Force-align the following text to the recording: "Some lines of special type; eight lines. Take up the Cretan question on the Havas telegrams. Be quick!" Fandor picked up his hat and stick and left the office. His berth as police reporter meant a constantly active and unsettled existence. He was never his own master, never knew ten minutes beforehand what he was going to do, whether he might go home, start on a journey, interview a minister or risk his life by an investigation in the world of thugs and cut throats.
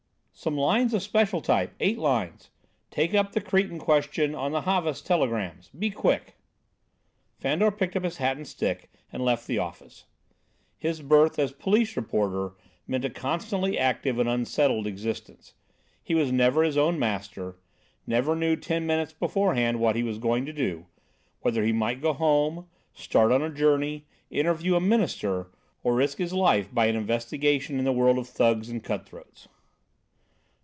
"Some 0.33 0.57
lines 0.57 0.95
of 0.95 1.03
special 1.03 1.39
type; 1.39 1.75
eight 1.79 1.99
lines. 1.99 2.49
Take 2.89 3.13
up 3.13 3.31
the 3.33 3.41
Cretan 3.41 3.77
question 3.77 4.33
on 4.33 4.51
the 4.51 4.61
Havas 4.61 5.03
telegrams. 5.03 5.69
Be 5.69 5.91
quick!" 5.91 6.33
Fandor 7.37 7.69
picked 7.69 7.95
up 7.95 8.03
his 8.03 8.17
hat 8.17 8.37
and 8.37 8.47
stick 8.47 8.89
and 9.13 9.23
left 9.23 9.45
the 9.45 9.59
office. 9.59 10.05
His 10.79 11.03
berth 11.03 11.37
as 11.37 11.51
police 11.51 11.95
reporter 11.95 12.55
meant 12.87 13.05
a 13.05 13.11
constantly 13.11 13.77
active 13.77 14.17
and 14.17 14.27
unsettled 14.27 14.87
existence. 14.87 15.53
He 16.01 16.15
was 16.15 16.31
never 16.31 16.63
his 16.63 16.75
own 16.77 16.97
master, 16.97 17.57
never 18.07 18.35
knew 18.35 18.55
ten 18.55 18.87
minutes 18.87 19.13
beforehand 19.13 19.79
what 19.79 19.95
he 19.95 20.01
was 20.01 20.17
going 20.17 20.47
to 20.47 20.53
do, 20.53 20.87
whether 21.41 21.63
he 21.63 21.71
might 21.71 22.01
go 22.01 22.13
home, 22.13 22.67
start 22.95 23.31
on 23.31 23.43
a 23.43 23.53
journey, 23.53 24.07
interview 24.31 24.75
a 24.75 24.81
minister 24.81 25.51
or 25.83 25.93
risk 25.93 26.17
his 26.17 26.33
life 26.33 26.73
by 26.73 26.87
an 26.87 26.95
investigation 26.95 27.77
in 27.77 27.85
the 27.85 27.93
world 27.93 28.17
of 28.17 28.27
thugs 28.27 28.69
and 28.69 28.83
cut 28.83 29.05
throats. 29.07 29.47